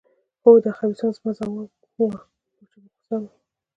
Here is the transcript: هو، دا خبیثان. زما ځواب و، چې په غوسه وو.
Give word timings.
هو، 0.43 0.51
دا 0.65 0.71
خبیثان. 0.77 1.11
زما 1.17 1.31
ځواب 1.37 1.51
و، 1.53 1.65
چې 2.55 2.61
په 2.75 2.81
غوسه 2.91 3.17
وو. 3.21 3.29